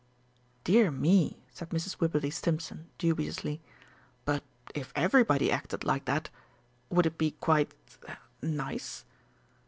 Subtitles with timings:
[0.63, 1.99] "Dear me!" said Mrs.
[1.99, 3.61] Wibberley Stimpson dubiously.
[4.25, 4.43] "But,
[4.73, 6.31] if everybody acted like that,
[6.89, 7.75] would it be quite
[8.09, 9.05] er nice?"